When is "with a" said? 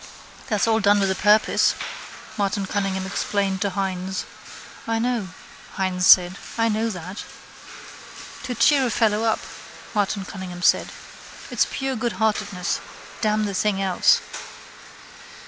0.99-1.21